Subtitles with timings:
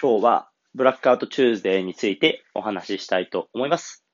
[0.00, 4.04] 今日はブラックアウトチューズデーについてお話ししたいと思います。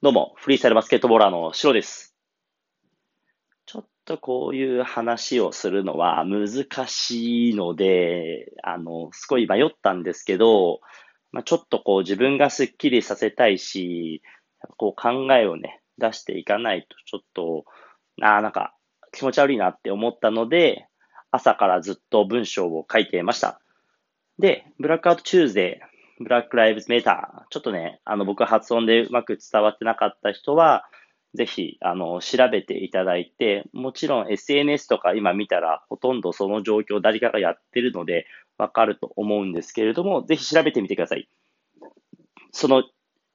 [0.00, 2.14] どうも、フリースタイルバスケットボーラーのシロです。
[3.66, 10.78] ちょっとこういう話をするのは難しいので、あの、すごい迷ったんですけど、
[11.32, 14.22] まあ、ちょっとこう自分がスッキリさせたいし、
[14.76, 17.64] こう考えをね、出していかないとちょっと、
[18.24, 18.76] ああ、なんか
[19.10, 20.86] 気持ち悪いなって思ったので、
[21.32, 23.61] 朝からずっと文章を書いてました。
[24.38, 30.84] で、ブラックアウトチューズデー、ブラックライブズメーター、ちょっとね、あの、僕発音でうまく伝わってなかった人は、
[31.34, 38.26] ぜひ、あの、調べていただいて、もちろん SNS とか今見たら、ほとんどその状況誰かがやってるので、
[38.58, 41.28] わかると思うんですけれども、ぜひ調べてみてください。
[42.52, 42.84] その、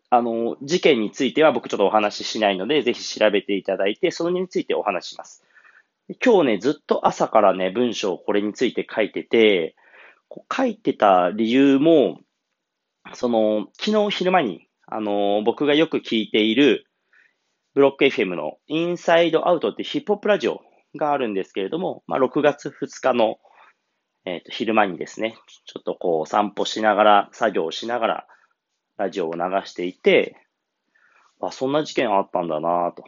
[0.09, 5.43] あの、事件については僕ちょっとお話ししないので、ぜひ調べていただいて、そのについてお話しします。
[6.23, 9.75] 今日ね、ずっと朝からね、文章をこれについて書いてて、
[10.29, 12.19] こう書いてた理由も、
[13.13, 16.85] その、昨日昼間に、あの、僕がよく聞いている、
[17.73, 20.61] ブロック FM のインサイドアウトってヒップホップラジオ
[20.95, 23.37] があるんですけれども、まあ、6月2日の、
[24.25, 28.27] えっ、ー、と、昼間にですね、ちょっとこう散歩しながら、作業をしながら、
[28.97, 30.35] ラジオを流していて、
[31.39, 33.03] あ、そんな事件あったんだなと。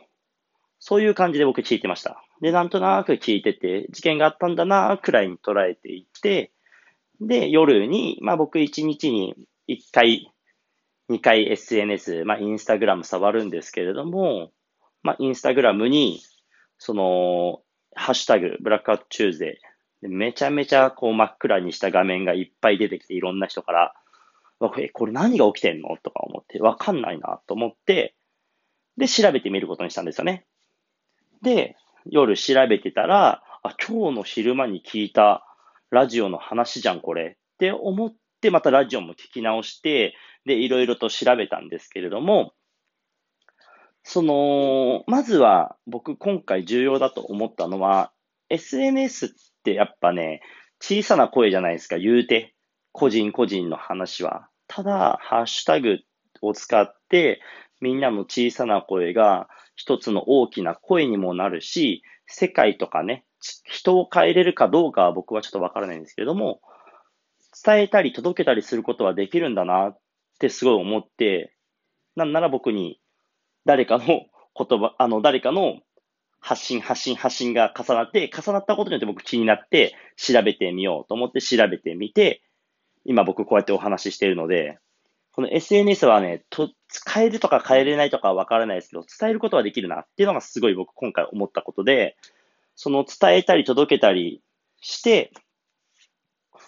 [0.79, 2.23] そういう感じで僕聞いてました。
[2.41, 6.51] で、なんとなく聞いてて、事件があったんだなくらいに捉えていて、
[7.21, 9.35] で、夜に、まあ僕1日に
[9.67, 10.31] 1回、
[11.09, 14.51] 2回 SNS、まあインスタグラム触るんですけれども、
[15.03, 16.21] まあインスタグラムに、
[16.77, 17.61] その、
[17.95, 23.93] ハッシュタグ、ブラックアウトチューズデー、めちゃめちゃこう真っ暗にした画面がいっぱい出てきて、いろんな人から、
[24.77, 25.97] え、これ何が起きてんの？
[26.03, 28.15] とか思って、わかんないなと思って、
[28.97, 30.45] で、調べてみることにしたんですよね。
[31.41, 35.45] で、夜調べてたら、あ、今日の昼間に聞いた
[35.91, 37.37] ラジオの話じゃん、これ。
[37.55, 42.53] って思って、またラジオも聞き直して、で、いろいろと調べたんですけれども、
[44.03, 48.11] その、まずは僕今回重要だと思ったのは、
[48.49, 49.29] SNS っ
[49.63, 50.41] てやっぱね、
[50.79, 52.55] 小さな声じゃないですか、言うて。
[52.91, 54.49] 個人個人の話は。
[54.67, 55.99] ただ、ハッシュタグ
[56.41, 57.41] を使って、
[57.81, 63.25] みんなの小さな声が一つの大きな声にもなるし、世界とかね、
[63.63, 66.61] 人を変えれるかどうかは僕はちょっとわからないんですけれども、
[67.63, 69.99] 伝えたり届けたりすることはできるんだなっ
[70.39, 71.55] てすごい思って、
[72.15, 72.99] なんなら僕に
[73.65, 75.79] 誰かの言葉、 あの、誰かの
[76.39, 82.41] 発信、発信、発信が重なって、重なったことによって僕気になって調べてみようと思って調べてみて、
[83.05, 84.77] 今僕こうやってお話ししているので、
[85.31, 86.69] この SNS はね、と、
[87.13, 92.17] 変えるとか変えれないとかはわからないですけど、伝えることはできるなっていうのがすごい僕今回思ったことで、
[92.81, 94.41] その伝えたり届けたり
[94.79, 95.33] して、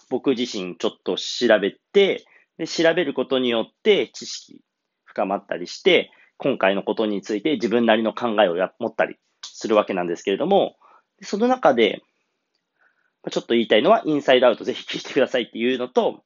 [0.09, 2.25] 僕自身ちょっと調べて、
[2.57, 4.59] で調べることによって知識
[5.05, 10.75] 深まったりして、今回のことについて自分なりの考えをや持ったりするわけなんですけれども、
[11.21, 12.01] その中で、
[13.31, 16.25] ちょっと言いたいのは、インサイドアウトぜひ聞いてくださいっていうのと、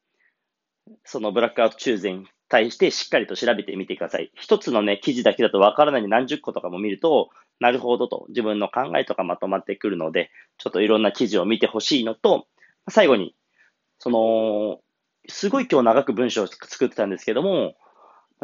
[1.04, 4.32] そのブラックアウト中前対してしっかりと調べてみてください。
[4.36, 7.30] 一つのね、記事だけだとわからないで何十個とかも見ると、
[7.60, 12.48] なるほどと自分の考えとかまとまってくるので、ちょっといろんな記事を見てほしいのと、
[12.90, 13.36] 最後に、
[14.00, 14.80] その、
[15.28, 17.76] すごい今日長く文章を作ってたんですけども、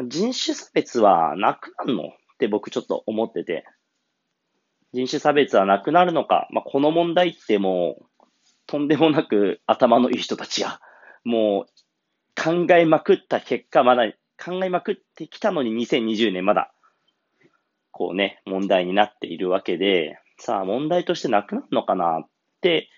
[0.04, 2.08] 人種差別はなくなるの？
[2.08, 3.64] って僕ちょっと思ってて、
[4.92, 8.24] 人種差別はなくなるのか、まあ、この問題ってもう、
[8.66, 10.80] とんでもなく頭のいい人たちが、
[11.24, 11.72] もう
[12.34, 14.12] 考えまくった結果、まだ
[14.42, 16.72] 考えまくってきたのに2020年まだ、
[17.90, 22.28] こうね、問題になっているわけで、さあ問題としてなくなるのかなっ
[22.60, 22.88] て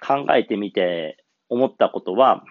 [0.00, 2.44] 考えてみて思ったことは、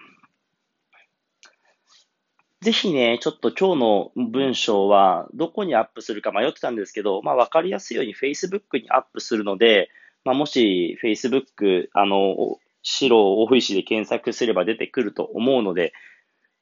[2.60, 9.90] ぜひね、ちょっと今日の文章はどこにアップするか迷ってたんですけど、まあわかりやすいように Facebook にアップするので、
[10.24, 15.92] まあもし Facebook、あの、白オフィシで検索すれば出てくると思うので、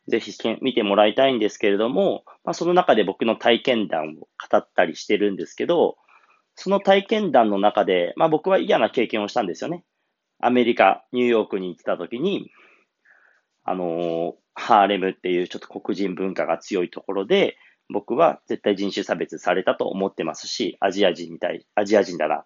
[0.08, 0.32] ぜひ
[0.62, 5.96] 見てもらいたいんですけれども、まあ、その中で僕の体験談を語ったりしてるんですけど、
[6.54, 9.84] その体験談の中で、まあ、僕は嫌な経験をしたんですよね。
[10.40, 12.50] アメリカ、ニューヨークに行ってた時に、
[13.64, 17.56] あのー、ハーレムっていうちょっと黒人文化が強いところで、
[17.92, 22.44] 僕は絶対人種差別されたと思ってますし、アジア人みたい、アジア人だな、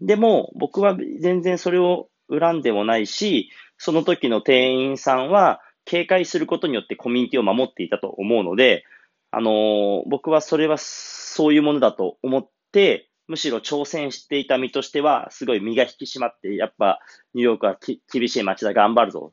[0.00, 8.84] でも、僕は全然それを恨んでもないし、その時の店員さんは、警戒することによってコミュニティを守っていたと思うので、
[9.30, 17.00] あの、僕はそれはそういうものだと思って、むしろ挑戦していた身としては、すごい身が引き締まって、やっぱ
[17.32, 17.78] ニューヨークは
[18.12, 19.32] 厳しい街だ、頑張るぞ。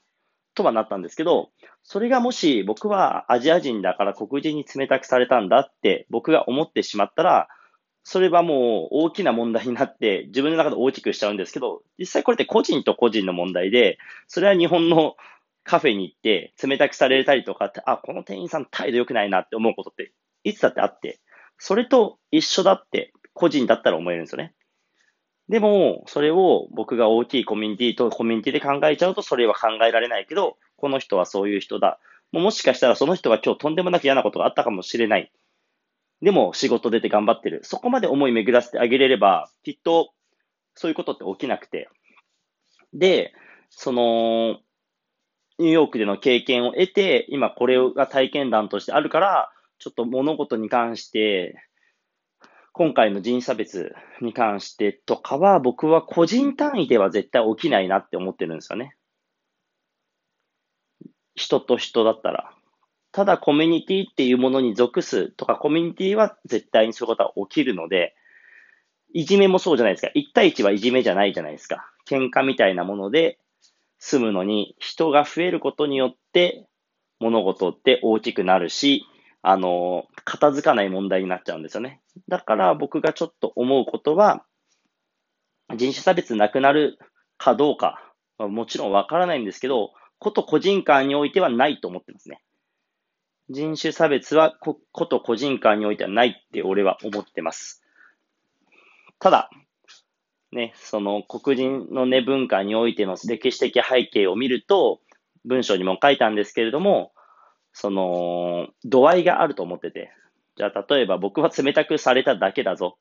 [0.53, 1.49] とはなったんですけど、
[1.83, 7.49] それがもし僕はアジア人だから黒人に冷たくされたんだって僕が思ってしまったら、
[8.03, 13.97] それはもう大きな問題になって自分の中で大きくしちゃうんですけど、実際これって個人と個人の問題で、
[14.27, 15.15] それは日本の
[15.65, 20.13] カフェに行って冷たくされたりとかって、あ、この店員さん態度良くないなって思うことって
[20.43, 21.19] いつだってあって、
[21.57, 24.53] それと一緒だって個人だったら思えるんですよね。
[25.49, 31.99] でも、それを僕が大きいコミュニティとコミュニティで考えちゃうと、それは考えられないけど、この人はそういう人だ。
[32.31, 35.31] もしかしたらその人が今日とんでもなく嫌なことがあったかもしれない。
[36.21, 37.61] でも仕事出て頑張ってる。
[37.63, 40.13] そこまで思い巡らせてあげれれば、きっと
[40.73, 41.89] そういうことって起きなくて。
[42.93, 43.33] で、
[43.69, 44.59] その、
[45.57, 51.55] ニューヨークでの経験を得て、今これが体験談としてあるから、ちょっと物事に関して、
[52.73, 58.95] 今回の人種差別に関してとかは、僕は個人単位では絶対起きないなって思ってるんですよね。
[61.35, 62.51] 人と人だったら。
[63.13, 68.13] ただコミュニティっていうものに属すとか、コミュニティは絶対にそういうことは起きるので、
[69.13, 70.11] いじめもそうじゃないですか。
[70.13, 71.89] 1対1はいじめじゃないじゃないですか。
[72.05, 73.39] 喧嘩みたいなもので
[74.07, 76.67] 済むのに、人が増えることによって
[77.19, 79.03] 物事って大きくなるし、
[79.41, 82.01] あの、片付かない問題になっちゃうんですよね。
[82.29, 84.45] だから僕がちょっと思うことは、
[85.75, 86.99] 人種差別なくなる
[87.39, 92.43] かどうか、もちろんわからないんですけど、こと個人間においてはないと思ってますね。
[93.49, 94.77] 人種差別はこ
[95.07, 97.81] と個人間においてはないって俺は思ってます。
[99.17, 99.49] ただ、
[100.55, 105.01] ね、その黒人のね、文化においての歴史的背景を見ると、
[105.43, 107.11] 文章にも書いたんですけれども、
[107.73, 110.11] その、度合いがあると思ってて。
[110.55, 112.97] じゃあ、例えば僕は冷たくされただけだぞ。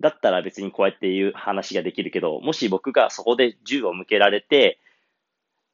[0.00, 4.80] だったら別にこうやって言う話ができるけど、もし僕がそこで銃を向けられて、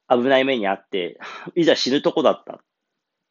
[0.07, 1.19] 危ない目にあって、
[1.55, 2.61] いざ死ぬとこだった。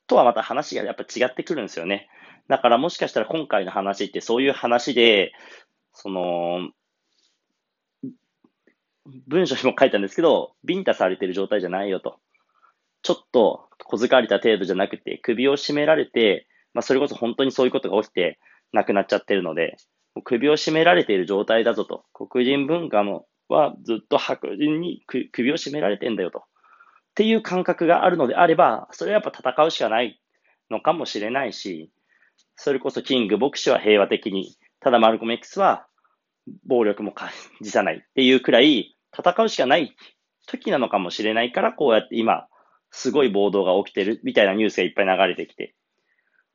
[0.09, 2.09] とはまた話がやっぱ違ってくるんですよね。
[2.49, 5.33] だからもしかしたら今回の話ってそういう話で、
[5.93, 6.71] その、
[9.27, 12.19] 文章にも書いたんですけど、ビンタされてる状態じゃないよと。
[13.03, 18.39] ちょっと小づかれた程度じゃなくて、首を絞められて、まあ、それこそ本当にそういうことが起きて
[18.73, 19.77] 亡くなっちゃってるので、
[20.25, 22.05] 首を絞められている状態だぞと。
[22.13, 25.03] 黒人文化もはずっと白人に
[25.33, 26.41] 首を絞められてんだよと。
[26.41, 26.43] っ
[27.15, 30.21] ていう感覚があるのであれば、それはやっぱ戦うしかない
[30.71, 31.91] のかもしれないし、
[32.57, 35.87] それこそキング牧師は平和的に、ただマルコム X は
[36.67, 39.97] 暴力も感じさないっていうくらい戦うしかない
[40.47, 42.47] 時なのかもしれないから、こうやって今、
[42.91, 45.75] すごい暴動が起きてるみたいなニュースがいっぱい流れてきて。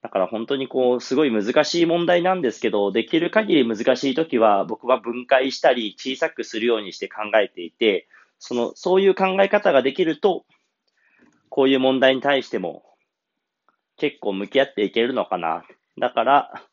[0.01, 8.07] だから本当にこう、すごい難しい問題なんですけど、できる限り難しい時は僕は分解したり小さくするようにして考えていて、
[8.39, 10.45] その、そういう考え方ができると、
[11.49, 12.83] こういう問題に対しても
[13.97, 15.63] 結構向き合っていけるのかな。
[15.99, 16.63] だから、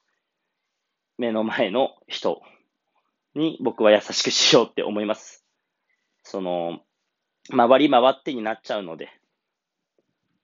[1.19, 2.43] 目の前の人
[3.35, 5.40] に僕は優しくしようって思います。
[6.23, 6.81] その、
[7.51, 9.09] 回り回ってになっちゃうので。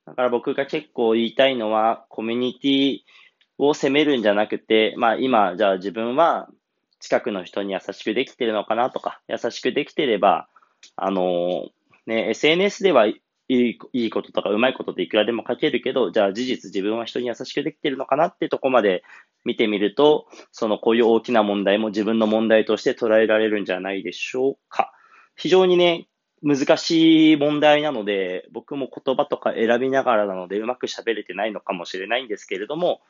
[0.06, 2.98] だから僕が結構言いたいのは、コミュニティ
[3.58, 6.48] を責めるんじゃなくて、まあ今、じゃあ自分は
[7.00, 10.48] 近くの人に優しくできてるのかなとか、優しくできてれば、
[10.96, 11.68] あの、
[12.06, 19.04] ね、SNS ではいいいいこととかうまいことっていくらでも書けるけど、じゃあ事実自分は人に優しくできてるのかなってとこまで
[19.44, 24.92] 見てみると、そのこういう大きな問題も自分の問題として捉えられるんじゃないでしょうか。
[25.36, 26.08] 非常にね、
[26.42, 33.00] 難しい問題なので、僕も言葉とか選びながらなので、うまく喋れてないのかもしれないんですけれども、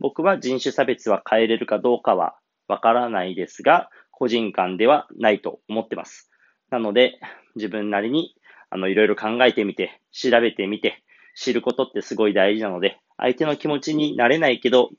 [0.00, 2.36] 僕は人種差別は変えれるかどうかは
[2.68, 6.30] わからないですが、個人間ではないと思ってます。
[6.70, 7.18] なので、
[7.56, 8.34] 自分なりに、
[8.70, 11.02] あの、いろいろ考えてみて、調べてみて、
[11.34, 14.90] 知ることってすごい大事なので、相手の気持ちになれないけど、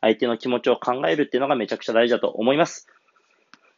[0.00, 2.86] 相手の気持ちを考えるっていうのがめちゃくちゃ大事だと思います。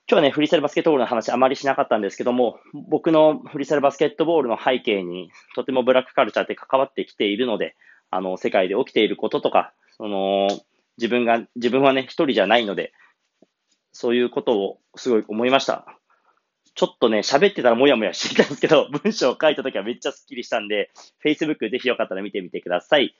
[0.08, 7.76] 今日はね、フリーサルバスケットボールの話あまりしなかったんですけども、僕のフリーサルバスケットボールの背景にとてもブラックカルチャーって関わってきているので、
[8.10, 10.48] あの、世界で起きていることとか、その、
[10.98, 12.92] 自分が、自分はね、一人じゃないので、
[13.92, 15.86] そういうことをすごい思いました。
[16.74, 20.90] ちょっとね、喋ってたらもやもやしていたんですけど、 文章を書いたときはめっちゃスッキリしたんで、
[21.24, 23.14] Facebook ぜひよかったら見てみてください。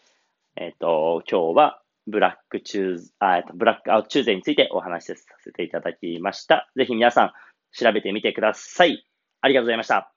[0.56, 6.70] えっ、ー、と、今日はブラックチューズ、あ、ブラックアウトチューズについてお話しさせていただきました。
[6.76, 7.32] ぜひ皆さん
[7.72, 9.06] 調べてみてください。
[9.40, 10.12] ありがとうございました。